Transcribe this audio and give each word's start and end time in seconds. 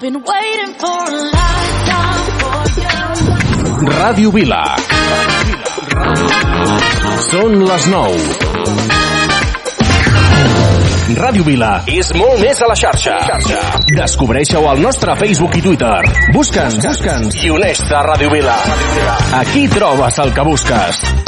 Been 0.00 0.14
waiting 0.14 0.74
for 0.74 0.88
a 0.88 1.22
lifetime 1.30 2.26
for 2.40 2.62
you. 2.82 3.86
Ràdio 3.94 4.30
Vila. 4.34 4.76
Són 7.30 7.62
les 7.62 7.86
9. 7.92 8.18
Ràdio 11.14 11.44
Vila 11.46 11.70
és 11.86 12.10
molt 12.18 12.42
més 12.42 12.58
a 12.58 12.66
la 12.72 12.74
xarxa. 12.74 13.14
Descobreixeu 13.94 14.66
al 14.66 14.82
nostre 14.82 15.14
Facebook 15.20 15.54
i 15.60 15.62
Twitter. 15.68 16.00
Busca'ns, 16.34 16.80
busca'ns 16.82 17.38
i 17.44 17.54
uneix-te 17.54 17.94
a 17.94 18.02
Ràdio 18.08 18.32
Vila. 18.34 18.56
Aquí 19.44 19.68
trobes 19.70 20.18
el 20.26 20.34
que 20.34 20.48
busques. 20.50 21.23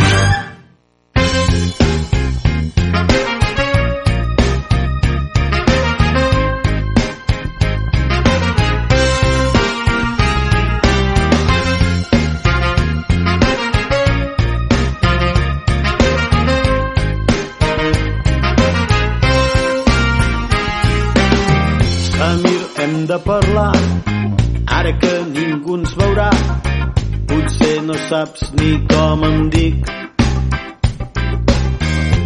Saps 28.26 28.52
ni 28.52 28.86
com 28.88 29.24
em 29.24 29.48
dic. 29.50 29.86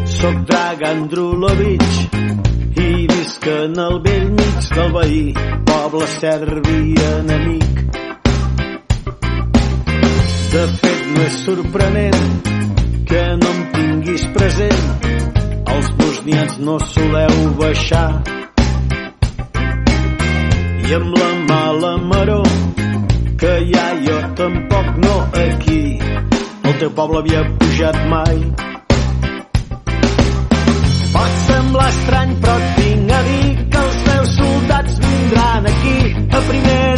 Soc 0.07 0.37
Dragan 0.49 1.09
Drulovic 1.09 1.85
i 2.85 2.89
visc 3.11 3.47
en 3.55 3.79
el 3.87 4.01
vell 4.05 4.29
mig 4.39 4.69
del 4.77 4.93
veí 4.97 5.23
poble 5.71 6.07
serbi 6.17 6.81
enemic. 7.09 7.85
De 10.53 10.65
fet 10.81 11.03
no 11.15 11.27
és 11.27 11.39
sorprenent 11.45 12.25
que 13.11 13.25
no 13.43 13.53
em 13.55 13.63
tinguis 13.77 14.27
present. 14.37 14.85
Els 15.75 15.93
bosnians 16.01 16.59
no 16.67 16.79
soleu 16.93 17.37
baixar. 17.61 18.09
I 20.89 20.95
amb 21.01 21.19
la 21.23 21.31
mala 21.51 21.97
maró 22.13 22.43
que 23.41 23.53
ha 23.75 23.89
jo 24.07 24.19
tampoc 24.37 24.87
no 25.05 25.15
aquí 25.47 25.80
teu 26.81 26.91
poble 26.97 27.19
havia 27.21 27.41
pujat 27.61 27.97
mai. 28.09 28.37
Pot 31.17 31.35
semblar 31.49 31.89
estrany 31.93 32.33
però 32.45 32.55
tinc 32.79 33.13
a 33.19 33.21
dir 33.27 33.49
que 33.75 33.83
els 33.87 33.99
meus 34.07 34.39
soldats 34.39 35.03
vindran 35.05 35.69
aquí 35.75 35.99
a 36.31 36.47
primera 36.49 36.90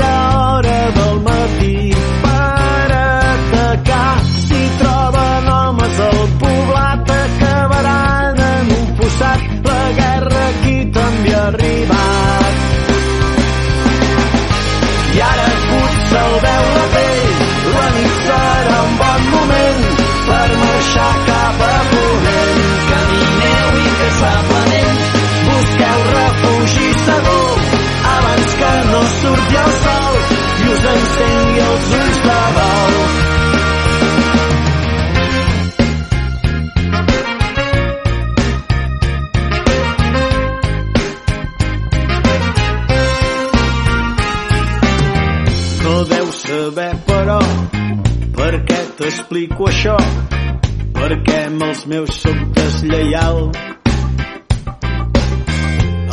els 51.73 51.87
meus 51.89 52.17
soc 52.21 52.41
deslleial. 52.53 53.39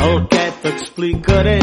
El 0.06 0.14
que 0.32 0.44
t'explicaré 0.62 1.58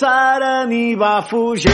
s'abraçaren 0.00 0.70
i 0.70 0.94
va 0.94 1.22
fugir. 1.22 1.72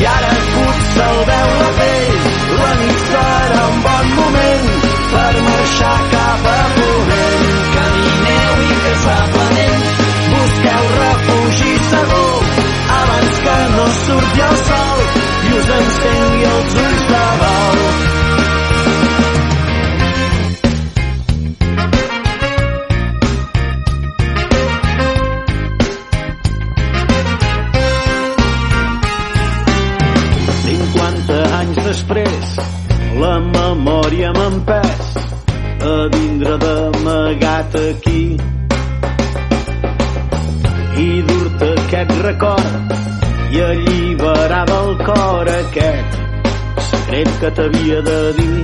I 0.00 0.04
ara 0.14 0.32
potser 0.52 1.06
el 1.12 1.20
veu 1.28 1.48
la 1.60 1.70
pell 1.78 2.16
la 2.58 2.72
nit 2.80 2.98
serà 3.10 3.62
un 3.72 3.78
bon 3.86 4.06
moment 4.18 4.66
per 5.12 5.34
marxar 5.46 5.98
cap 6.14 6.48
a 6.54 6.58
ponent 6.76 7.46
camineu 7.76 8.52
i 8.66 8.72
que 8.82 8.94
s'aplanent 9.04 9.86
busqueu 10.32 10.84
refugi 10.98 11.72
segur 11.92 12.34
abans 13.00 13.38
que 13.46 13.58
no 13.76 13.86
surti 14.02 14.40
el 14.50 14.56
sol 14.68 15.00
i 15.46 15.56
us 15.60 15.72
encengui 15.78 16.44
els 16.54 16.74
ulls 16.74 16.85
que 47.46 47.52
t'havia 47.54 48.02
de 48.02 48.32
dir. 48.38 48.62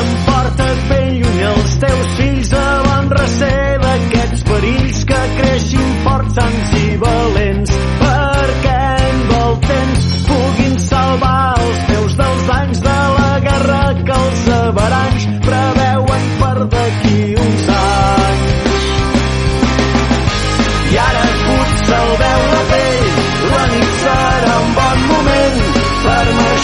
Emporta't 0.00 0.82
ben 0.90 1.08
lluny 1.20 1.40
els 1.52 1.76
teus 1.84 2.10
fills 2.18 2.52
abans 2.62 3.14
recer 3.20 3.62
d'aquests 3.84 4.46
perills 4.50 5.02
que 5.12 5.22
creixin 5.40 5.90
forts, 6.04 6.36
sants 6.36 6.76
i 6.82 6.86
valents 7.06 7.76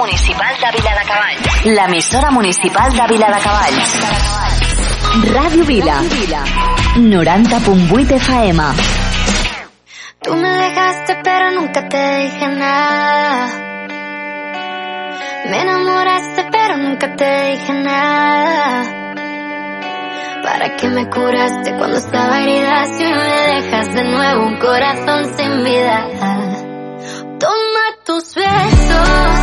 municipal 0.00 0.54
de 0.62 0.68
Viladecavalls. 0.78 1.64
L'emissora 1.76 2.30
municipal 2.30 2.90
de 2.90 3.06
Viladecavalls. 3.12 3.90
Ràdio 5.34 5.64
Vila. 5.64 5.96
90.8 6.96 8.14
FM. 8.16 8.62
Tú 10.22 10.34
me 10.36 10.48
dejaste 10.48 11.12
pero 11.22 11.50
nunca 11.50 11.86
te 11.88 12.02
dije 12.22 12.48
nada. 12.48 13.46
Me 15.50 15.60
enamoraste 15.60 16.48
pero 16.50 16.76
nunca 16.78 17.06
te 17.16 17.50
dije 17.50 17.72
nada. 17.74 18.82
¿Para 20.42 20.76
qué 20.76 20.88
me 20.88 21.10
curaste 21.10 21.76
cuando 21.76 21.98
estaba 21.98 22.40
herida 22.40 22.86
si 22.86 23.04
hoy 23.04 23.12
me 23.12 23.40
dejas 23.54 23.94
de 23.94 24.04
nuevo 24.04 24.46
un 24.46 24.56
corazón 24.56 25.36
sin 25.36 25.64
vida? 25.64 26.06
Toma 27.40 27.84
tus 28.04 28.34
besos, 28.34 29.39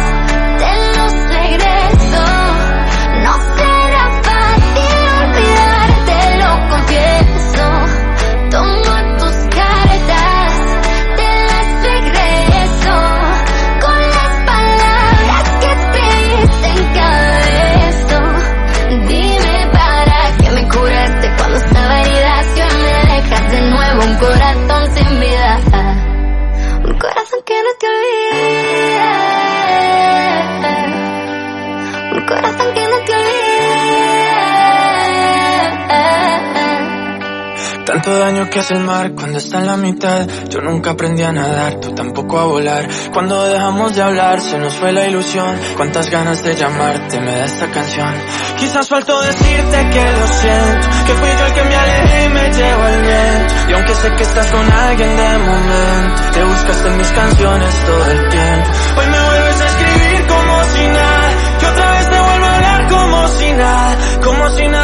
Tanto 38.07 38.19
daño 38.19 38.49
que 38.49 38.59
hace 38.61 38.73
el 38.73 38.79
mar 38.85 39.11
cuando 39.15 39.37
está 39.37 39.57
en 39.57 39.67
la 39.67 39.75
mitad. 39.75 40.25
Yo 40.47 40.61
nunca 40.61 40.91
aprendí 40.91 41.23
a 41.23 41.33
nadar, 41.33 41.81
tú 41.81 41.93
tampoco 41.93 42.39
a 42.39 42.45
volar. 42.45 42.87
Cuando 43.11 43.49
dejamos 43.49 43.97
de 43.97 44.01
hablar 44.01 44.39
se 44.39 44.57
nos 44.57 44.75
fue 44.75 44.93
la 44.93 45.05
ilusión. 45.07 45.59
Cuántas 45.75 46.09
ganas 46.09 46.41
de 46.41 46.55
llamarte 46.55 47.19
me 47.19 47.35
da 47.35 47.43
esta 47.43 47.69
canción. 47.69 48.13
Quizás 48.59 48.87
faltó 48.87 49.19
decirte 49.19 49.89
que 49.89 50.05
lo 50.05 50.27
siento, 50.29 50.87
que 51.05 51.13
fui 51.15 51.29
yo 51.37 51.45
el 51.47 51.53
que 51.53 51.63
me 51.63 51.75
alejé 51.75 52.23
y 52.23 52.29
me 52.29 52.53
llevo 52.53 52.85
el 52.85 53.01
viento. 53.01 53.53
Y 53.67 53.73
aunque 53.73 53.95
sé 53.95 54.11
que 54.15 54.23
estás 54.23 54.51
con 54.53 54.71
alguien 54.71 55.17
de 55.17 55.37
momento, 55.39 56.21
te 56.31 56.43
buscaste 56.45 56.87
en 56.87 56.97
mis 56.97 57.11
canciones 57.11 57.75
todo 57.87 58.05
el 58.05 58.29
tiempo. 58.29 58.69
Hoy 58.99 59.05
me 59.07 59.19
vuelves 59.19 59.61
a 59.61 59.65
escribir 59.65 60.27
como 60.27 60.63
si 60.63 60.87
nada, 60.87 61.29
que 61.59 61.65
otra 61.65 61.91
vez 61.91 62.09
te 62.09 62.19
vuelvo 62.21 62.45
a 62.45 62.55
hablar 62.55 62.87
como 62.87 63.27
si 63.27 63.51
nada, 63.51 63.97
como 64.23 64.49
si 64.51 64.67
nada 64.69 64.76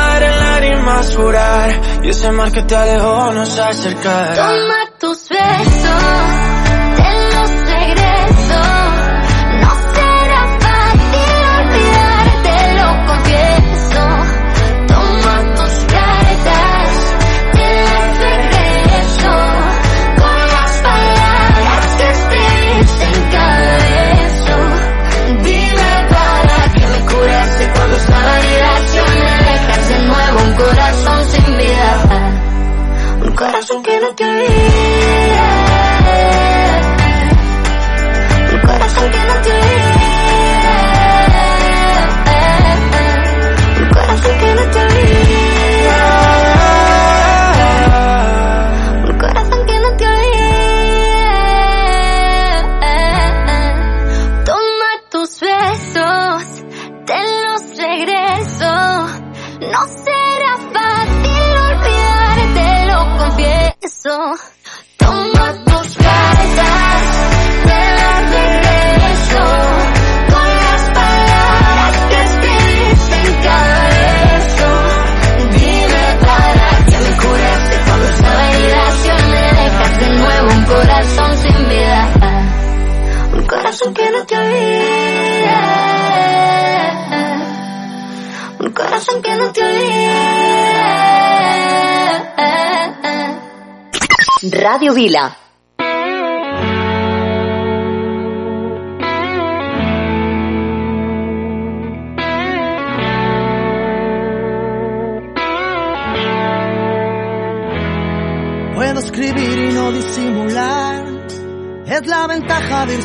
lágrimas 0.83 1.15
jurar. 1.15 1.81
Y 2.03 2.09
ese 2.09 2.31
mar 2.31 2.51
que 2.51 2.61
te 2.63 2.75
alejó 2.75 3.31
nos 3.33 3.59
acercará. 3.59 4.35
Toma 4.35 4.99
tus 4.99 5.29
besos, 5.29 6.42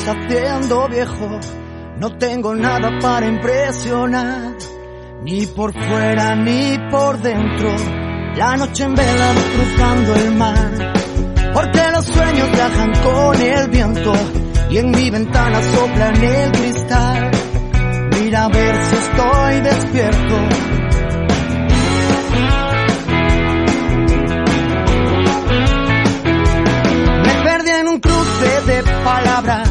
haciendo 0.09 0.89
viejo. 0.89 1.41
No 1.99 2.17
tengo 2.19 2.55
nada 2.55 2.99
para 3.01 3.27
impresionar. 3.27 4.57
Ni 5.23 5.47
por 5.47 5.73
fuera 5.73 6.37
ni 6.37 6.79
por 6.91 7.19
dentro. 7.21 7.75
La 8.37 8.57
noche 8.57 8.85
en 8.85 8.95
vela 8.95 9.35
cruzando 9.55 10.15
el 10.15 10.35
mar. 10.37 10.93
Porque 11.53 11.81
los 11.93 12.07
sueños 12.07 12.53
viajan 12.53 12.93
con 13.03 13.41
el 13.41 13.69
viento. 13.69 14.13
Y 14.71 14.79
en 14.79 14.91
mi 14.91 15.11
ventana 15.11 15.61
sopla 15.63 16.09
en 16.09 16.23
el 16.23 16.53
cristal. 16.53 17.31
Mira 18.21 18.45
a 18.45 18.49
ver 18.49 18.77
si 18.85 18.95
estoy 18.97 19.61
despierto. 19.61 20.35
Me 27.25 27.35
perdí 27.45 27.71
en 27.71 27.89
un 27.89 28.01
cruce 28.01 28.61
de 28.67 28.83
palabras, 29.05 29.68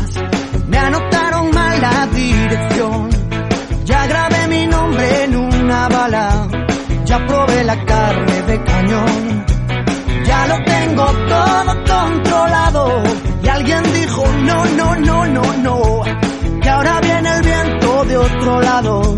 bala, 5.89 6.48
ya 7.06 7.17
probé 7.25 7.63
la 7.63 7.86
carne 7.86 8.41
de 8.44 8.63
cañón. 8.63 9.46
Ya 10.25 10.48
lo 10.48 10.63
tengo 10.63 11.06
todo 11.06 11.84
controlado 11.86 13.03
y 13.41 13.48
alguien 13.48 13.84
dijo 13.94 14.24
no, 14.44 14.65
no, 14.65 14.96
no, 14.96 15.25
no, 15.25 15.53
no. 15.63 16.01
Que 16.62 16.70
ahora 16.70 17.00
viene 17.01 17.29
el 17.29 17.41
viento 17.44 18.06
de 18.06 18.17
otro 18.17 18.62
lado, 18.62 19.17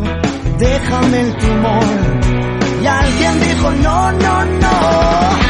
déjame 0.59 1.21
el 1.21 1.37
tumor. 1.37 1.83
Y 2.81 2.85
alguien 2.85 3.39
dijo 3.39 3.71
no, 3.71 4.11
no, 4.11 4.45
no. 4.45 5.48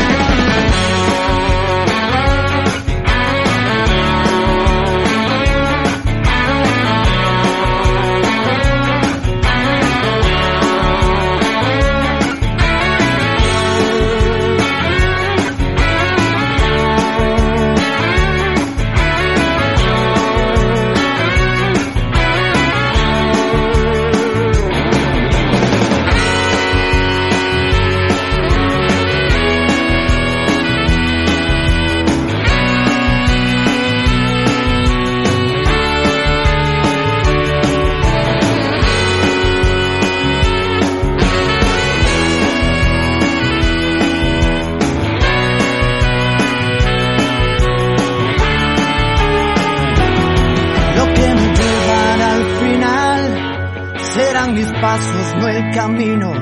No 55.40 55.48
el 55.48 55.72
camino. 55.72 56.34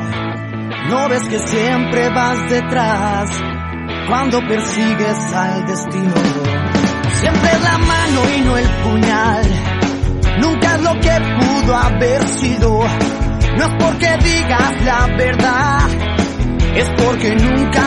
No 0.89 1.09
ves 1.09 1.27
que 1.27 1.39
siempre 1.39 2.09
vas 2.09 2.49
detrás 2.49 3.29
cuando 4.07 4.39
persigues 4.47 5.33
al 5.33 5.65
destino. 5.65 6.13
Siempre 7.19 7.51
es 7.51 7.61
la 7.63 7.77
mano 7.77 8.21
y 8.37 8.41
no 8.41 8.57
el 8.57 8.67
puñal. 8.83 9.45
Nunca 10.41 10.75
es 10.75 10.81
lo 10.81 10.93
que 10.99 11.35
pudo 11.39 11.75
haber 11.75 12.23
sido. 12.27 12.79
No 13.57 13.63
es 13.63 13.73
porque 13.79 14.17
digas 14.23 14.83
la 14.83 15.07
verdad, 15.17 15.89
es 16.75 16.89
porque 17.03 17.35
nunca 17.35 17.86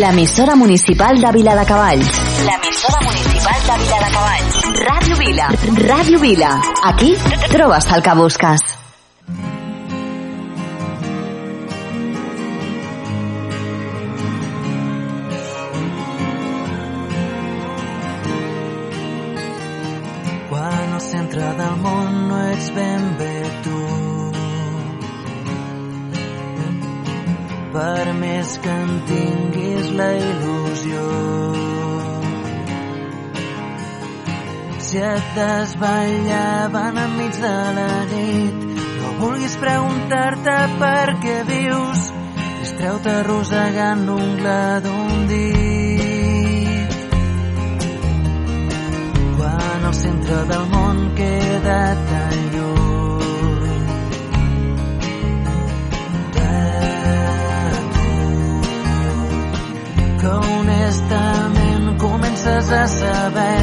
L'emissora 0.00 0.54
municipal 0.56 1.20
de 1.20 1.30
Vila 1.36 1.54
de 1.58 1.64
Cavalls. 1.68 2.20
L'emissora 2.46 3.02
municipal 3.04 3.60
de 3.68 3.76
Vila 3.82 4.00
de 4.06 4.10
Cavalls. 4.14 4.64
Ràdio 4.88 5.20
Vila. 5.20 5.52
Ràdio 5.92 6.24
Vila. 6.24 6.56
Aquí 6.94 7.14
trobes 7.52 7.92
el 7.92 8.08
que. 8.08 8.69
Per 27.70 28.12
més 28.18 28.56
que 28.62 28.70
en 28.84 28.88
tinguis 29.06 29.90
la 29.94 30.08
il·lusió. 30.18 31.02
Si 34.86 34.98
et 34.98 35.28
desvetllaven 35.36 36.98
enmig 37.04 37.38
de 37.44 37.52
la 37.76 37.92
nit, 38.10 38.66
no 38.96 39.12
vulguis 39.20 39.54
preguntar-te 39.62 40.56
per 40.82 41.14
què 41.22 41.36
vius, 41.52 42.10
distreu-te 42.58 43.14
arrossegant 43.20 44.04
l'ungla 44.10 44.58
d'un 44.88 45.24
dit. 45.30 46.98
Quan 49.38 49.88
el 49.92 49.98
centre 50.02 50.44
del 50.50 50.68
món 50.74 51.02
queda 51.22 51.80
tan 52.10 52.38
lluny 52.50 52.79
que 60.30 60.36
honestament 60.36 61.98
comences 61.98 62.70
a 62.70 62.86
saber 62.86 63.62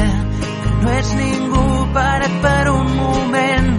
que 0.62 0.70
no 0.82 0.90
ets 0.90 1.14
ningú 1.14 1.64
parat 1.94 2.34
per 2.42 2.64
un 2.72 2.88
moment 2.96 3.70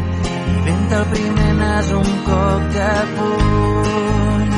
i 0.54 0.56
vent 0.65 0.95
el 0.99 1.06
primer 1.13 1.52
nas 1.62 1.91
un 1.99 2.10
cop 2.30 2.62
de 2.78 2.91
puny. 3.15 4.49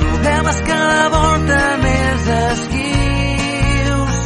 Problemes 0.00 0.62
que 0.68 0.78
la 0.90 1.08
volta 1.16 1.60
més 1.86 2.28
esquius. 2.42 4.20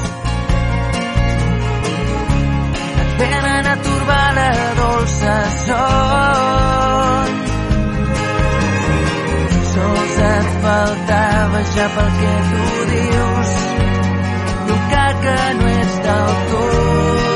Et 3.04 3.16
venen 3.24 3.72
a 3.74 3.80
turbar 3.88 4.28
la 4.40 4.52
dolça 4.82 5.40
son 5.64 7.35
et 10.18 10.50
faltava 10.64 11.62
ja 11.76 11.86
pel 11.94 12.10
que 12.20 12.34
tu 12.50 12.64
dius. 12.92 13.54
Tocar 14.68 15.10
que 15.22 15.38
no 15.60 15.72
ets 15.78 15.96
del 16.08 16.36
tot 16.50 17.35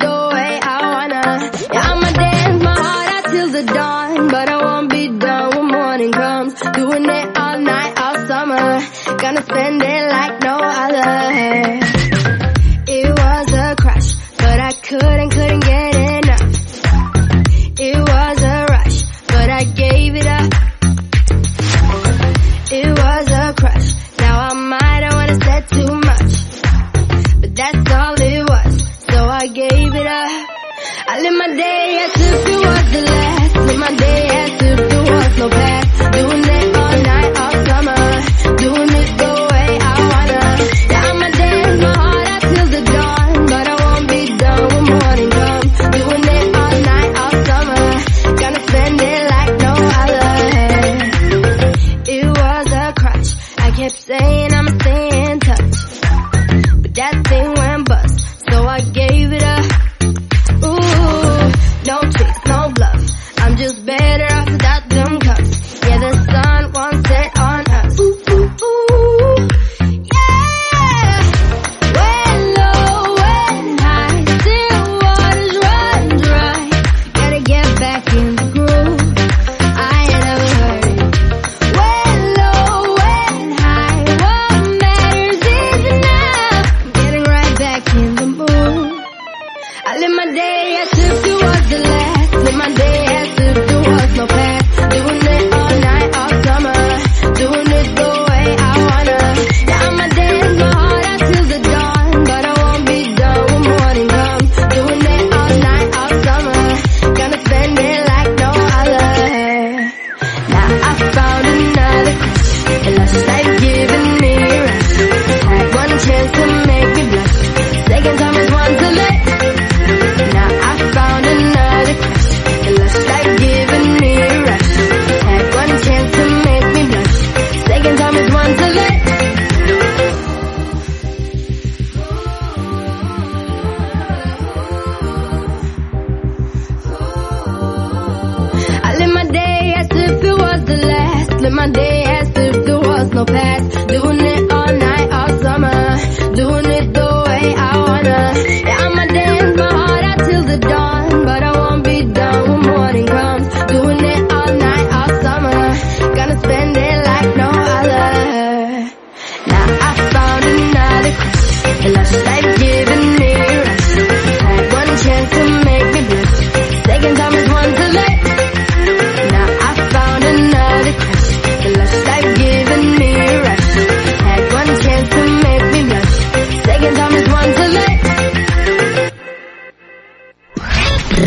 spend 9.51 9.83
it 9.83 10.00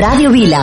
Ràdio 0.05 0.31
Vila. 0.31 0.59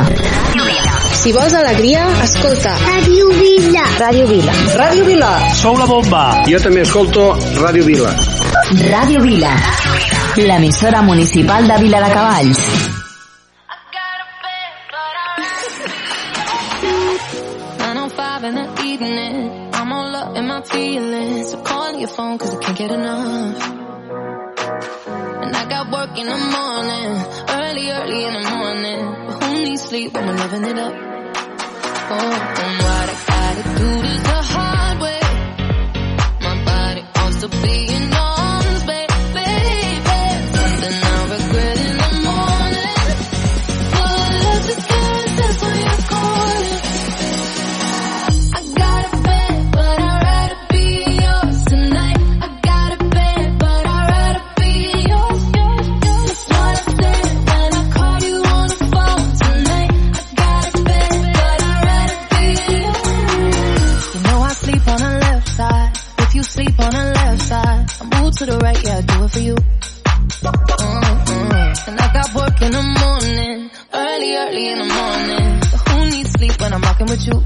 Si 1.18 1.32
vols 1.34 1.54
alegria, 1.58 2.04
escolta. 2.22 2.76
Ràdio 2.78 3.30
Vila. 3.40 3.86
Ràdio 3.98 4.28
Vila. 4.30 4.54
Ràdio 4.78 5.06
Vila. 5.08 5.30
Sou 5.58 5.74
la 5.80 5.88
bomba. 5.90 6.22
Jo 6.46 6.60
també 6.62 6.84
escolto 6.86 7.24
Ràdio 7.58 7.88
Vila. 7.88 8.12
Ràdio 8.94 9.24
Vila. 9.26 9.56
L'emissora 10.38 11.02
municipal 11.02 11.66
de 11.68 11.78
Vila 11.82 12.04
de 12.06 12.12
Cavalls. 12.14 12.62
I 25.54 25.66
got 25.70 25.92
work 25.92 26.18
in 26.18 26.28
the 26.28 26.38
morning 26.38 27.12
Early, 27.50 27.92
early 27.92 28.26
in 28.26 28.34
the 28.34 28.50
morning 28.50 29.11
sleep, 29.92 30.14
we're 30.14 30.22
living 30.22 30.64
it 30.64 30.80
up. 30.80 30.94
Oh, 32.14 32.34
I'm 32.64 32.78
wide, 32.82 33.10
to 68.46 68.52
the 68.52 68.58
right, 68.58 68.84
yeah, 68.84 68.98
I 68.98 69.02
do 69.02 69.24
it 69.24 69.32
for 69.32 69.40
you. 69.40 69.56
Mm-hmm. 70.42 71.90
And 71.90 72.00
I 72.00 72.14
got 72.14 72.34
work 72.34 72.62
in 72.62 72.72
the 72.72 72.82
morning, 72.82 73.70
early, 73.94 74.36
early 74.36 74.68
in 74.70 74.78
the 74.80 74.86
morning. 74.86 75.62
So 75.64 75.78
who 75.78 76.10
needs 76.10 76.32
sleep 76.32 76.60
when 76.60 76.74
I'm 76.74 76.82
rocking 76.82 77.06
with 77.06 77.28
you? 77.28 77.44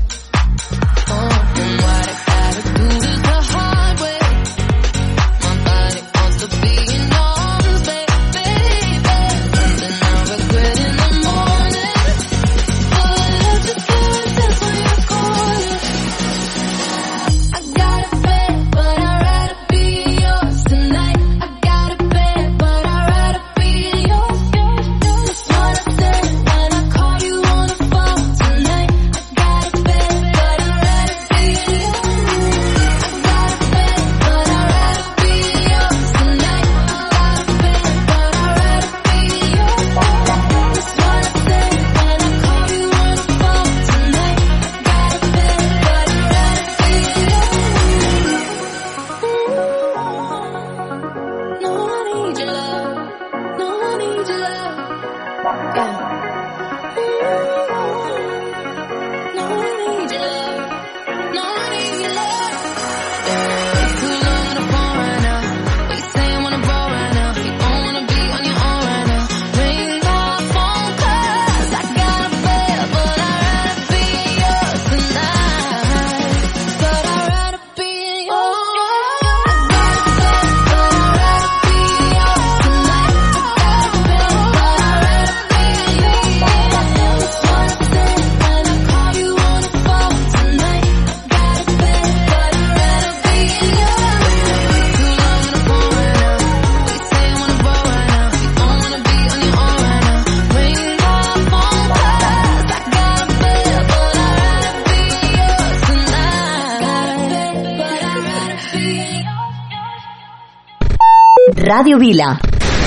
Vila. 112.05 112.39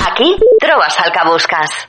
Aquí 0.09 0.33
trobes 0.61 0.95
el 1.03 1.11
que 1.11 1.27
busques. 1.29 1.88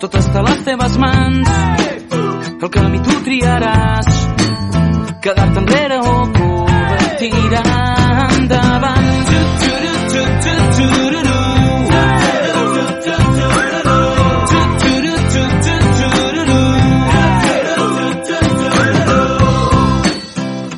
tot 0.00 0.16
està 0.18 0.40
a 0.40 0.46
les 0.46 0.62
teves 0.66 0.96
mans. 1.00 1.52
El 2.56 2.70
camí 2.72 3.00
tu 3.04 3.16
triaràs, 3.24 4.08
quedar-te 5.24 5.62
enrere 5.62 5.98
o 6.00 6.14
poder 6.36 7.10
tirar 7.20 8.30
endavant. 8.38 9.12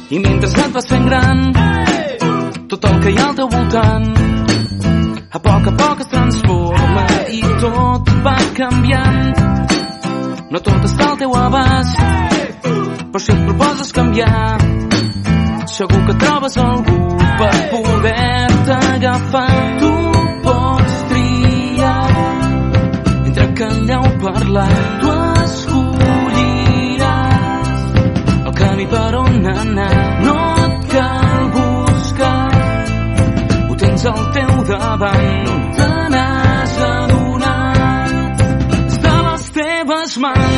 I 0.09 0.18
mentre 0.24 0.48
et 0.48 0.72
vas 0.72 0.87
fent 0.88 1.04
gran, 1.04 1.42
tot 2.68 2.85
el 2.90 3.00
que 3.02 3.11
hi 3.12 3.18
ha 3.18 3.26
al 3.28 3.37
teu 3.37 3.50
voltant, 3.52 4.09
a 5.28 5.42
poc 5.48 5.68
a 5.68 5.76
poc 5.83 6.07
es 6.07 6.09
transforma 6.14 6.47
va 8.28 8.36
canviant. 8.56 9.36
No 10.52 10.58
tot 10.64 10.84
està 10.88 11.04
al 11.10 11.16
teu 11.20 11.32
abast, 11.36 11.96
però 13.12 13.20
si 13.24 13.30
et 13.34 13.40
proposes 13.46 13.90
canviar, 13.96 14.56
segur 15.72 16.00
que 16.08 16.14
trobes 16.22 16.56
algú 16.64 16.98
per 17.40 17.56
poder-te 17.72 18.74
agafar. 18.94 19.58
Tu 19.82 19.92
pots 20.44 20.94
triar 21.12 22.08
entre 23.28 23.46
callar 23.60 24.00
o 24.00 24.10
parlar. 24.24 24.74
Tu 25.04 25.10
escolliràs 25.44 27.06
el 28.44 28.52
camí 28.60 28.86
per 28.92 29.12
on 29.22 29.34
anar. 29.54 29.96
No 30.26 30.36
et 30.66 30.76
cal 30.92 31.40
buscar, 31.56 32.48
ho 33.68 33.74
tens 33.84 34.02
al 34.12 34.22
teu 34.36 34.52
davant. 34.74 35.42
No 35.48 35.67
one 40.36 40.58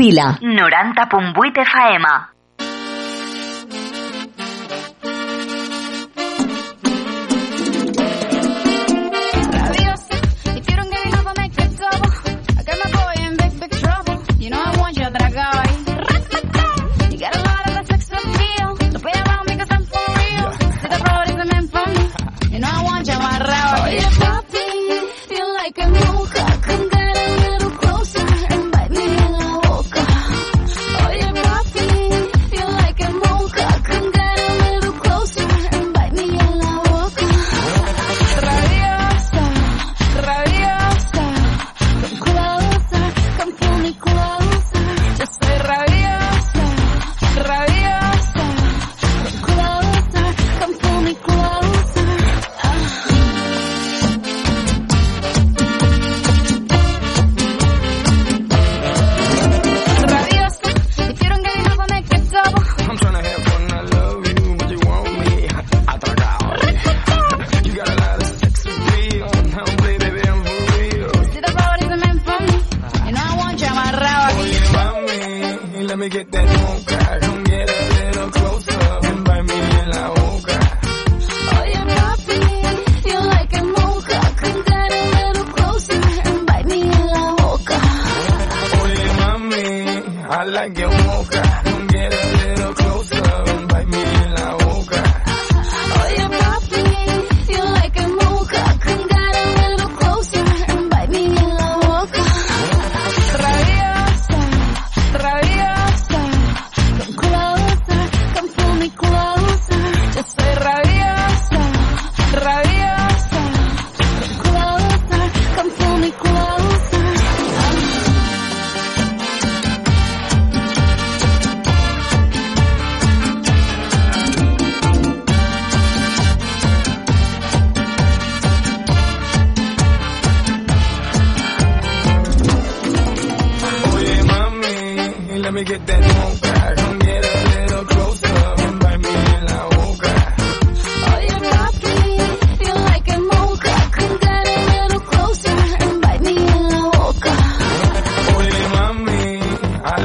Vila. 0.00 0.38
90.8 0.40 1.60
FM. 1.60 2.04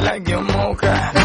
Like 0.03 0.27
your 0.27 0.41
mocha. 0.41 1.24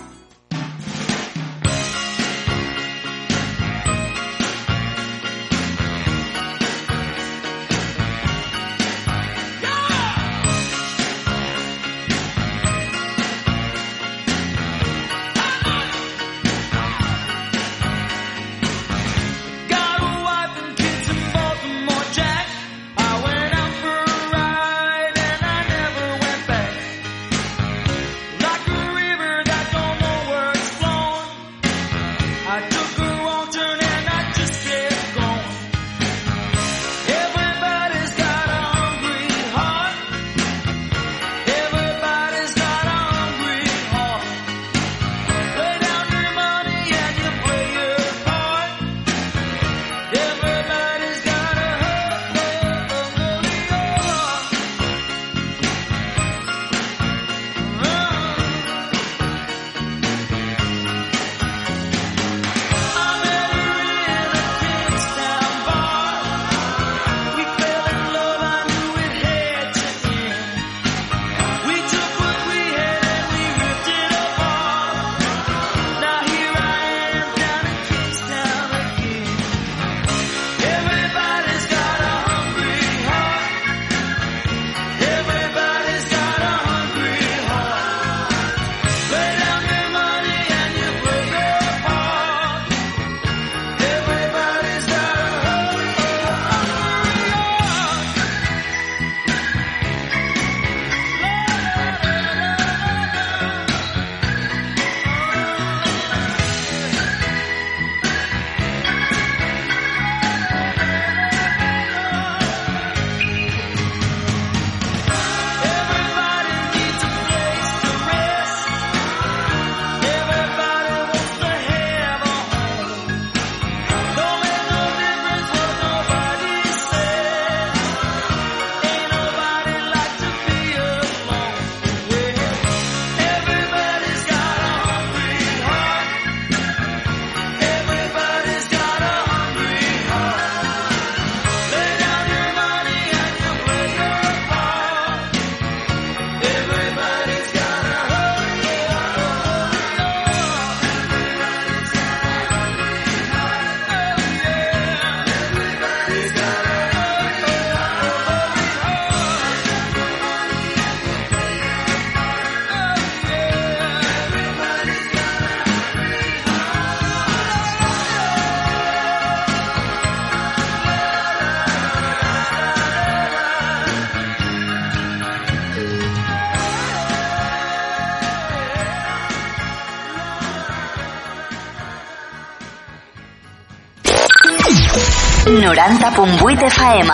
90.8 185.71 186.67
FM. 186.67 187.11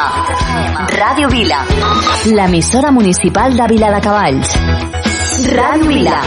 Ràdio 0.98 1.30
Vila. 1.30 1.60
L'emissora 2.26 2.90
municipal 2.90 3.54
de 3.54 3.68
Vila 3.70 3.92
de 3.94 4.02
Cavalls. 4.02 4.56
Ràdio 5.54 5.86
Vila. 5.86 6.18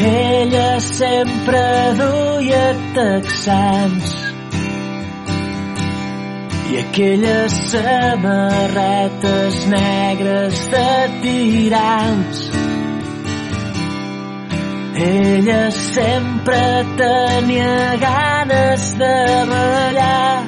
Ella 0.00 0.80
sempre 0.80 1.66
duia 2.00 2.64
texans 2.94 4.25
i 6.70 6.78
aquelles 6.82 7.52
samarretes 7.72 9.66
negres 9.72 10.62
de 10.72 10.88
tirants. 11.22 12.40
Ella 14.96 15.70
sempre 15.70 16.84
tenia 16.96 17.96
ganes 18.00 18.92
de 18.98 19.16
ballar 19.50 20.46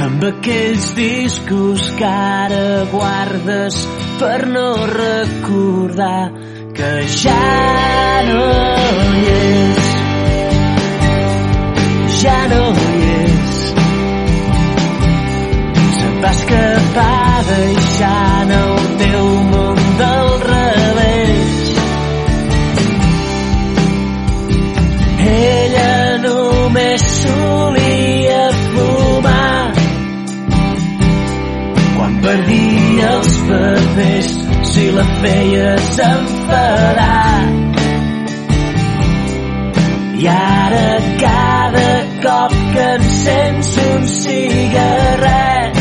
amb 0.00 0.24
aquells 0.24 0.92
discos 0.96 1.90
que 1.98 2.08
ara 2.08 2.84
guardes 2.92 3.80
per 4.20 4.46
no 4.52 4.68
recordar 4.92 6.30
que 6.76 6.92
ja 7.16 7.40
no 8.28 8.44
hi 9.16 9.26
és 9.34 9.90
ja 12.22 12.38
no 12.52 12.79
va 16.22 16.30
escapar 16.36 17.44
deixant 17.48 18.50
el 18.56 18.88
teu 19.02 19.28
món 19.52 19.80
del 20.00 20.28
revés 20.44 21.70
ella 25.30 25.92
només 26.26 27.06
solia 27.20 28.42
fumar 28.58 29.72
quan 31.96 32.20
perdia 32.26 33.10
els 33.16 33.34
papers 33.48 34.30
si 34.70 34.86
la 34.94 35.04
feies 35.22 35.98
enfadar. 36.06 37.48
I 40.20 40.26
ara 40.36 40.88
cada 41.22 41.90
cop 42.24 42.56
que 42.74 42.88
encens 42.98 43.70
un 43.88 44.08
cigarret 44.20 45.79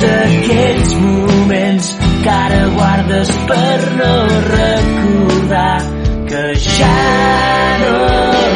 revius 0.00 0.04
aquells 0.04 0.94
moments 0.94 1.88
que 2.22 2.30
ara 2.30 2.68
guardes 2.76 3.30
per 3.48 3.80
no 3.98 4.14
recordar 4.46 5.80
que 6.28 6.44
ja 6.54 6.94
no 7.82 7.96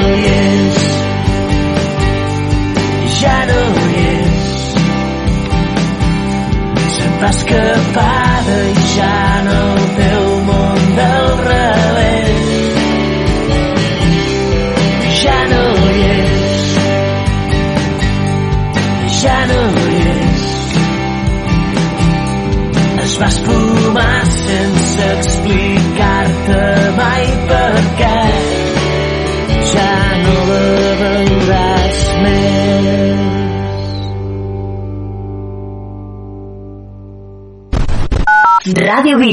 hi 0.06 0.24
és. 0.36 0.86
Ja 3.20 3.38
no 3.50 3.60
hi 3.82 4.06
és. 4.06 4.74
Va 7.20 7.30
escapar 7.30 8.35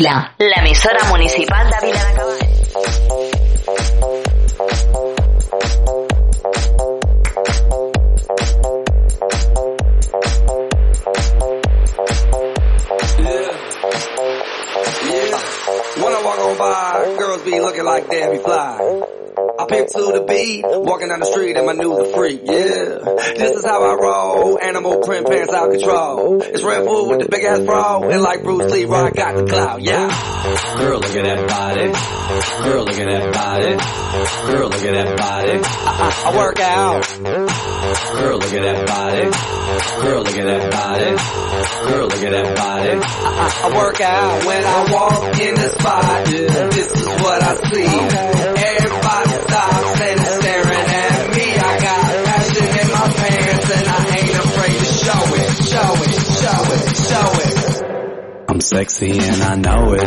Vila, 0.04 0.36
l'emissora 0.38 1.02
municipal 1.06 1.66
de 1.70 1.78
Vila 1.80 2.04
de 2.04 2.14
Cavalls. 2.14 3.54
When 15.96 16.12
I 16.12 16.22
walk 16.26 16.40
on 16.40 16.58
by, 16.58 17.16
girls 17.18 17.44
be 17.44 17.62
looking 17.62 17.86
like 17.86 18.10
Debbie 18.10 18.40
Fly. 18.40 18.93
I 20.44 20.56
pick 20.56 20.64
to 20.64 20.68
the 20.68 20.74
beat, 20.74 20.86
walking 20.86 21.08
down 21.08 21.20
the 21.20 21.26
street 21.26 21.56
and 21.56 21.66
my 21.66 21.74
new 21.74 21.96
the 21.96 22.12
freak, 22.14 22.42
yeah. 22.44 23.00
This 23.38 23.58
is 23.58 23.66
how 23.66 23.84
I 23.84 23.96
roll, 23.96 24.60
animal 24.60 25.02
print 25.02 25.28
pants 25.28 25.54
out 25.54 25.72
control. 25.72 26.42
It's 26.42 26.62
Red 26.64 26.86
Bull 26.86 27.10
with 27.10 27.20
the 27.22 27.30
big 27.30 27.44
ass 27.44 27.60
bra, 27.60 28.02
and 28.02 28.22
like 28.22 28.44
Bruce 28.44 28.72
Lee, 28.72 28.86
I 28.86 29.12
got 29.12 29.36
the 29.36 29.46
clout, 29.46 29.82
yeah. 29.82 30.08
Girl, 30.78 31.00
look 31.00 31.16
at 31.16 31.24
that 31.24 31.48
body. 31.48 31.88
Girl, 32.64 32.84
look 32.84 32.98
at 32.98 33.08
that 33.08 33.34
body. 33.34 33.72
Girl, 34.52 34.70
look 34.70 34.84
at 34.84 34.94
that 34.94 35.18
body. 35.18 35.60
I, 35.64 36.24
I 36.26 36.38
work 36.38 36.60
out. 36.60 37.08
Girl, 38.20 38.38
look 38.38 38.54
at 38.54 38.64
that 38.64 38.88
body. 38.88 39.24
Girl, 40.04 40.24
look 40.24 40.38
at 40.38 40.46
that 40.46 40.72
body. 40.72 41.10
Girl, 41.90 42.08
look 42.08 42.24
at 42.24 42.32
that 42.32 42.58
body. 42.58 43.00
I, 43.02 43.62
I 43.64 43.78
work 43.78 44.02
out 44.02 44.46
when 44.46 44.64
I 44.64 44.92
walk 44.92 45.40
in 45.40 45.56
the 45.56 45.70
spot. 45.80 46.26
This 46.26 46.92
is 46.92 47.08
what 47.22 47.44
I 47.44 47.56
see. 47.72 48.53
I'm 58.54 58.62
sexy 58.62 59.10
and 59.18 59.42
I 59.42 59.56
know 59.56 59.94
it. 59.94 60.04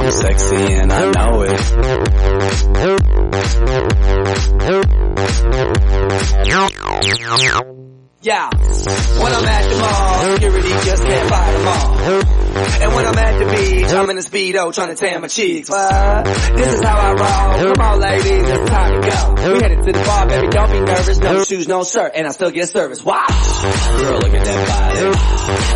I'm 0.00 0.10
sexy 0.10 0.72
and 0.72 0.90
I 0.90 1.10
know 1.10 1.42
it. 1.42 1.60
Yeah, 8.24 8.48
when 8.48 9.32
I'm 9.34 9.44
at 9.44 9.68
the 9.68 9.76
mall, 9.76 10.32
security 10.32 10.68
just 10.88 11.02
can't 11.02 11.28
buy 11.28 11.52
them 11.52 11.68
all. 11.68 11.92
And 12.80 12.94
when 12.94 13.04
I'm 13.04 13.18
at 13.18 13.38
the 13.38 13.44
beach, 13.52 13.92
I'm 13.92 14.08
in 14.08 14.16
a 14.16 14.22
speedo 14.22 14.72
trying 14.72 14.88
to 14.88 14.94
tan 14.94 15.20
my 15.20 15.28
cheeks. 15.28 15.68
This 15.68 16.72
is 16.72 16.80
how 16.82 16.96
I 16.96 17.12
roll. 17.12 17.74
Come 17.74 17.84
on, 17.84 18.00
ladies, 18.00 18.48
it's 18.48 18.70
time 18.70 19.02
to 19.02 19.08
go. 19.10 19.52
We 19.52 19.60
headed 19.60 19.84
to 19.84 19.92
the 19.92 20.04
bar, 20.06 20.26
baby, 20.26 20.48
don't 20.48 20.72
be 20.72 20.80
nervous. 20.80 21.18
No 21.18 21.44
shoes, 21.44 21.68
no 21.68 21.84
shirt, 21.84 22.12
and 22.14 22.26
I 22.26 22.30
still 22.30 22.50
get 22.50 22.70
service. 22.70 23.04
Watch. 23.04 23.28
Girl, 23.28 24.18
look 24.18 24.32
at 24.32 24.44
that 24.46 24.68
body. 24.72 25.00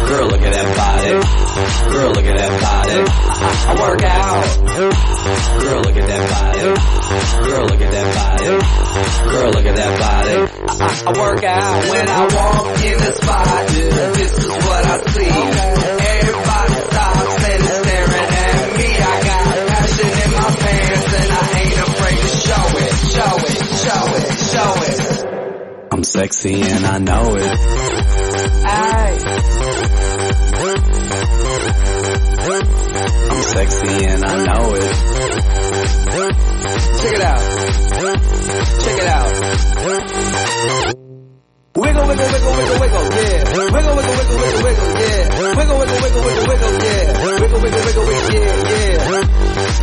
Girl, 0.09 0.27
look 0.29 0.41
at 0.41 0.53
that 0.55 0.77
body. 0.77 1.11
Girl, 1.93 2.11
look 2.13 2.25
at 2.25 2.37
that 2.39 2.63
body. 2.63 3.05
I, 3.39 3.53
I 3.69 3.75
work 3.89 4.03
out. 4.05 4.45
Girl, 5.61 5.81
look 5.83 5.97
at 5.97 6.07
that 6.09 6.25
body. 6.33 6.61
Girl, 7.45 7.67
look 7.67 7.81
at 7.83 7.93
that 7.93 8.09
body. 8.17 8.47
Girl, 9.33 9.51
look 9.51 9.67
at 9.67 9.77
that 9.77 10.01
body. 10.01 10.35
I, 10.69 11.03
I 11.07 11.13
work 11.19 11.45
out 11.45 11.91
when 11.91 12.09
I 12.09 12.25
walk 12.39 12.85
in 12.85 12.99
the 12.99 13.13
spot. 13.13 13.67
This 13.69 14.33
is 14.39 14.49
what 14.49 14.87
I 14.87 14.89
see. 15.15 15.33
Everybody 16.19 16.75
stops 16.89 17.45
and 17.49 17.63
is 17.63 17.75
staring 17.83 18.29
at 18.39 18.69
me. 18.79 18.89
I 18.99 19.01
got 19.29 19.45
passion 19.69 20.13
in 20.25 20.31
my 20.39 20.49
pants 20.63 21.11
and 21.19 21.31
I 21.33 21.35
ain't 21.61 21.79
afraid 21.89 22.19
to 22.25 22.31
show 22.47 22.67
it, 22.85 22.95
show 23.15 23.35
it, 23.49 23.61
show 23.85 24.03
it, 24.19 24.29
show 24.53 24.73
it. 24.89 24.99
I'm 25.93 26.05
sexy 26.05 26.55
and 26.63 26.85
I 26.87 26.99
know 26.99 27.37
it. 27.37 27.59
Ay, 28.65 29.19
I'm 33.31 33.43
sexy 33.43 34.05
and 34.07 34.25
I 34.25 34.45
know 34.45 34.75
it. 34.75 34.95
check 37.01 37.15
it 37.15 37.23
out. 37.23 37.41
Check 38.85 38.99
it 38.99 39.09
out. 39.09 39.33
Wiggle, 41.77 42.07
wiggle, 42.09 42.27
wiggle, 42.27 42.53
wiggle, 42.57 42.81
wiggle, 42.81 43.05
yeah. 43.13 43.45
Wiggle, 43.55 43.73
wiggle, 43.73 43.95
wiggle, 43.97 44.39
wiggle, 44.39 44.63
wiggle, 44.65 44.89
yeah. 44.99 45.29
Wiggle, 45.59 45.79
wiggle, 45.79 45.99
wiggle, 46.03 46.23
wiggle, 46.25 46.47
wiggle, 46.49 46.75
yeah. 46.83 47.05
Wiggle, 47.39 47.61
wiggle, 47.61 47.83
wiggle, 47.85 48.07
wiggle, 48.09 48.33
yeah, 48.35 48.57
yeah. 48.69 49.23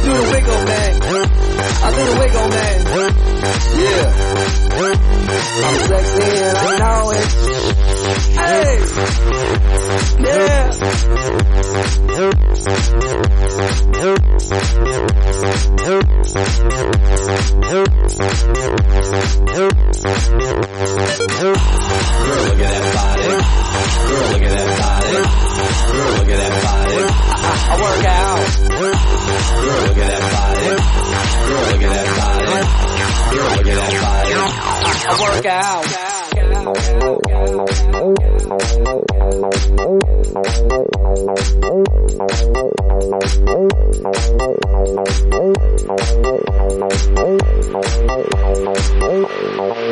Do 0.03 0.11
the 0.11 0.23
wiggle, 0.33 0.61
man. 0.65 0.91
I 1.05 1.87
do 1.95 2.01
the 2.05 2.15
wiggle, 2.19 2.47
man. 2.49 2.77
Yeah. 3.79 4.05
I'm 5.65 5.77
sexy 5.87 6.25
and 6.43 6.57
I 6.57 6.59
know 6.79 7.11
it. 7.11 7.25
Hey. 8.35 8.73
Yeah. 10.25 10.71
Girl, 21.85 22.41
look 22.45 22.59
at 22.59 22.71
that 22.73 22.85
body. 22.95 23.25
Girl, 23.25 24.25
look 24.31 24.41
at 24.41 24.51
that 24.55 24.67
body. 24.79 25.13
Girl, 25.91 26.09
look 26.15 26.29
at 26.29 26.39
that 26.41 26.53
body. 26.65 26.97
I, 27.45 27.77
work 27.81 28.05
out. 28.05 28.39
Girl, 28.69 28.97
look 29.85 29.97
at 29.97 30.07
that 30.09 30.23
body. 30.33 30.65
Girl, 31.45 31.63
look 31.69 31.83
at 31.83 31.91
that 31.93 32.09
body. 32.17 32.59
Girl, 33.35 33.49
look 33.55 33.67
at 33.67 33.77
that 33.77 33.93
body. 34.01 34.33
I 35.07 35.13
work 35.21 35.45
out. 35.45 35.85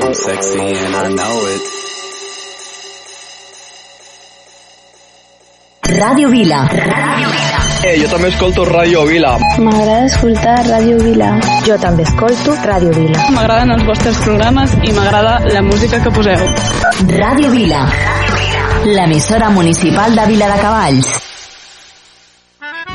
I'm 0.04 0.14
sexy 0.14 0.60
and 0.60 0.96
I 0.96 1.10
know 1.10 1.46
it. 1.48 1.83
Ràdio 5.94 6.30
Vila. 6.30 6.60
Eh, 7.84 7.98
jo 8.00 8.08
també 8.10 8.30
escolto 8.32 8.64
Ràdio 8.66 9.04
Vila. 9.06 9.34
M'agrada 9.62 10.06
escoltar 10.08 10.56
Ràdio 10.66 10.98
Vila. 11.02 11.28
Jo 11.68 11.76
també 11.78 12.06
escolto 12.08 12.56
Ràdio 12.64 12.94
Vila. 12.96 13.28
M'agraden 13.36 13.76
els 13.76 13.84
vostres 13.86 14.18
programes 14.24 14.74
i 14.82 14.94
m'agrada 14.96 15.36
la 15.54 15.62
música 15.62 16.00
que 16.02 16.14
poseu. 16.16 16.48
Ràdio 17.12 17.52
Vila. 17.54 17.84
L'emissora 18.86 19.52
municipal 19.54 20.16
de 20.16 20.26
Vila 20.32 20.50
de 20.54 20.58
Cavalls. 20.62 21.12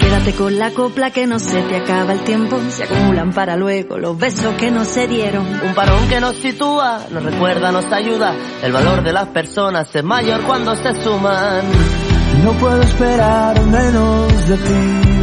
Quédate 0.00 0.32
con 0.32 0.58
la 0.58 0.70
copla 0.70 1.10
que 1.10 1.26
no 1.26 1.38
se 1.38 1.62
te 1.62 1.76
acaba 1.76 2.14
el 2.14 2.20
tiempo. 2.24 2.58
Se 2.70 2.84
acumulan 2.84 3.32
para 3.32 3.56
luego 3.56 3.98
los 3.98 4.18
besos 4.18 4.54
que 4.56 4.70
no 4.70 4.84
se 4.84 5.06
dieron. 5.06 5.46
Un 5.46 5.74
parón 5.74 6.08
que 6.08 6.20
nos 6.20 6.36
sitúa, 6.36 7.06
nos 7.10 7.22
recuerda, 7.22 7.70
nos 7.70 7.92
ayuda. 7.92 8.34
El 8.62 8.72
valor 8.72 9.02
de 9.04 9.12
las 9.12 9.28
personas 9.28 9.94
es 9.94 10.02
mayor 10.02 10.42
cuando 10.42 10.74
se 10.74 10.94
suman. 11.02 11.97
No 12.44 12.52
puedo 12.52 12.80
esperar 12.82 13.60
menos 13.66 14.48
de 14.48 14.56
ti. 14.56 15.18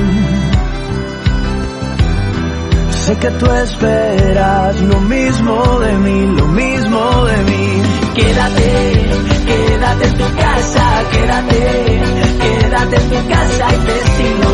Sé 3.05 3.15
que 3.17 3.29
tú 3.31 3.45
esperas 3.51 4.81
lo 4.81 4.99
mismo 5.01 5.79
de 5.79 5.93
mí, 5.93 6.35
lo 6.37 6.47
mismo 6.47 7.25
de 7.25 7.37
mí. 7.43 7.81
Quédate, 8.15 9.05
quédate 9.45 10.05
en 10.07 10.13
tu 10.17 10.35
casa, 10.35 11.03
quédate, 11.11 12.03
quédate 12.41 12.95
en 12.95 13.09
tu 13.09 13.29
casa 13.29 13.65
y 13.73 13.77
te 13.87 13.97
sigo. 14.15 14.51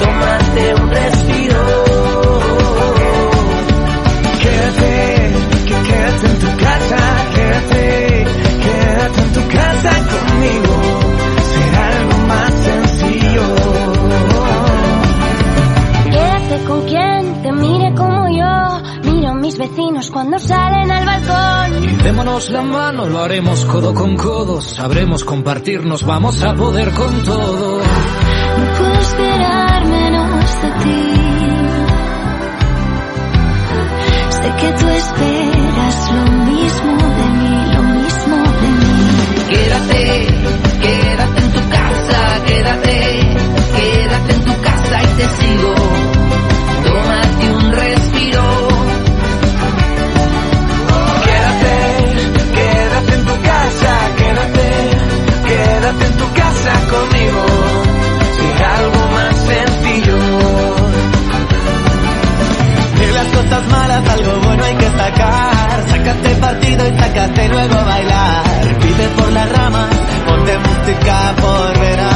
Tómate 0.00 0.74
un 0.74 0.90
respiro. 0.90 1.85
Con 16.64 16.82
quien 16.86 17.42
te 17.42 17.52
mire 17.52 17.94
como 17.94 18.28
yo. 18.28 19.10
Miro 19.10 19.28
a 19.30 19.34
mis 19.34 19.58
vecinos 19.58 20.10
cuando 20.10 20.38
salen 20.38 20.90
al 20.90 21.04
balcón. 21.04 21.84
Y 21.84 21.96
démonos 22.02 22.50
la 22.50 22.62
mano, 22.62 23.06
lo 23.06 23.18
haremos 23.18 23.64
codo 23.66 23.94
con 23.94 24.16
codo. 24.16 24.60
Sabremos 24.60 25.24
compartirnos, 25.24 26.04
vamos 26.04 26.42
a 26.42 26.54
poder 26.54 26.90
con 26.92 27.22
todo. 27.22 27.78
No 27.78 28.78
puedo 28.78 29.00
esperar 29.00 29.86
menos 29.86 30.62
de 30.62 30.70
ti. 30.82 31.12
Sé 34.30 34.52
que 34.56 34.72
tú 34.72 34.88
esperas 34.88 36.12
lo 36.12 36.32
mismo 36.46 36.96
de 37.18 37.26
mí, 37.38 37.74
lo 37.74 37.82
mismo 37.82 38.36
de 38.60 38.68
mí. 38.80 38.96
Quédate, 39.50 40.26
quédate 40.80 41.40
en 41.42 41.52
tu 41.52 41.68
casa, 41.68 42.44
quédate, 42.46 43.20
quédate 43.76 44.32
en 44.32 44.44
tu 44.44 44.62
casa 44.62 45.02
y 45.02 45.06
te 45.16 45.28
sigo. 45.36 46.15
Casa 56.66 56.88
conmigo. 56.88 57.42
Será 58.38 58.78
algo 58.78 59.02
más 59.16 59.34
sencillo. 59.50 60.18
De 62.98 63.12
las 63.12 63.26
cosas 63.26 63.66
malas 63.70 64.08
algo 64.08 64.32
bueno 64.44 64.64
hay 64.64 64.76
que 64.76 64.90
sacar. 64.90 65.84
Sácate 65.90 66.34
partido 66.36 66.88
y 66.88 66.98
sácate 66.98 67.48
luego 67.48 67.74
a 67.74 67.84
bailar. 67.84 68.44
Vive 68.82 69.08
por 69.16 69.32
las 69.32 69.52
ramas, 69.52 69.90
ponte 70.26 70.58
música 70.58 71.34
por 71.40 71.80
verás. 71.80 72.15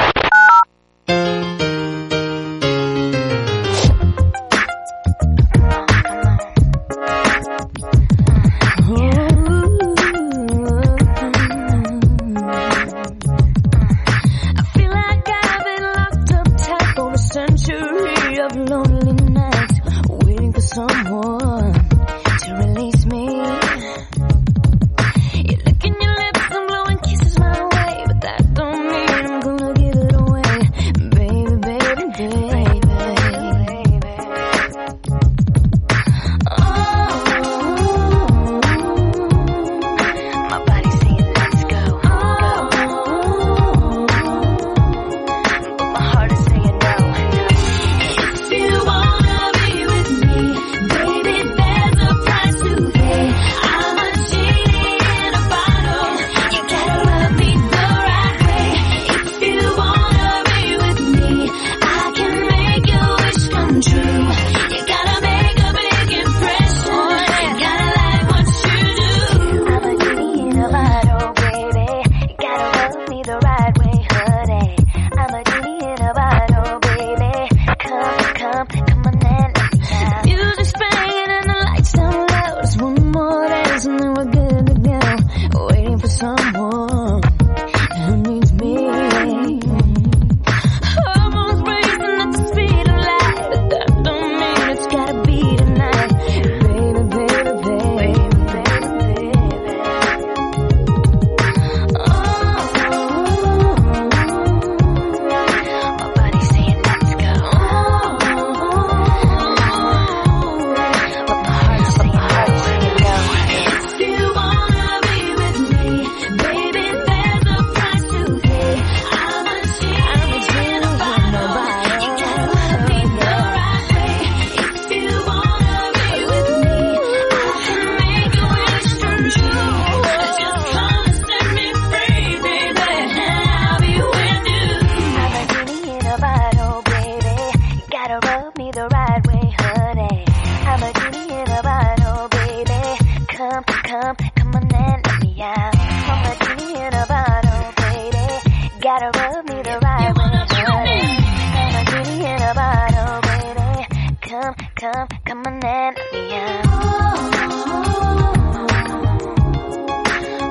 Me 155.61 156.33
out. 156.33 156.65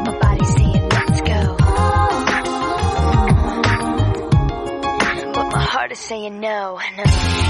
My 0.04 0.18
saying 0.56 0.88
let's 0.88 1.20
go. 1.22 1.56
But 5.34 5.52
my 5.52 5.64
heart 5.64 5.92
is 5.92 5.98
saying 5.98 6.38
no, 6.40 6.78
no. 6.96 7.49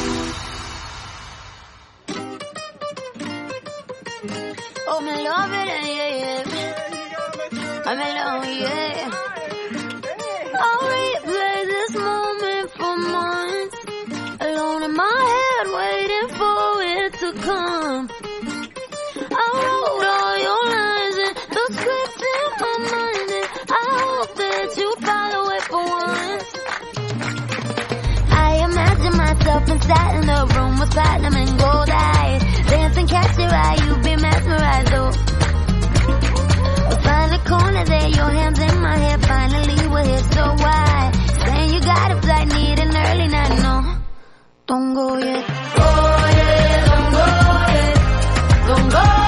and 29.71 29.83
sat 29.83 30.15
in 30.15 30.29
a 30.29 30.45
room 30.53 30.79
with 30.79 30.91
platinum 30.91 31.33
and 31.33 31.59
gold 31.59 31.89
eyes. 31.89 32.41
Dancing, 32.69 33.07
catch 33.07 33.37
your 33.37 33.49
eye, 33.49 33.77
you 33.85 33.95
be 34.03 34.15
mesmerized, 34.21 34.93
oh. 34.99 35.11
we 36.89 36.95
find 37.05 37.31
a 37.33 37.41
corner 37.51 37.85
there, 37.85 38.09
your 38.09 38.31
hands 38.39 38.59
in 38.59 38.81
my 38.81 38.97
hair. 38.97 39.17
Finally, 39.19 39.87
we're 39.87 40.03
here, 40.03 40.23
so 40.35 40.43
why? 40.63 41.11
Saying 41.45 41.73
you 41.73 41.81
got 41.81 42.11
a 42.11 42.21
flight, 42.21 42.47
need 42.49 42.79
an 42.79 42.97
early 42.97 43.27
night, 43.29 43.57
no. 43.65 43.75
Don't 44.67 44.93
go 44.93 45.17
yet. 45.17 45.45
Oh 45.77 46.31
yeah, 46.37 46.85
don't 46.89 47.11
go 47.17 47.25
yet. 47.75 48.67
Don't 48.67 48.91
go 48.91 49.20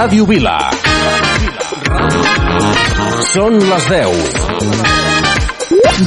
Ràdio 0.00 0.24
Vila. 0.24 0.54
Són 3.34 3.60
les 3.68 3.90
10. 3.92 4.99